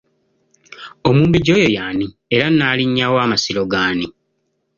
Omumbejja 1.07 1.51
oyo 1.59 1.67
y’ani 1.77 2.07
era 2.35 2.45
Nnaalinya 2.51 3.05
wa 3.13 3.23
Masiro 3.31 3.63
g’ani? 3.71 4.05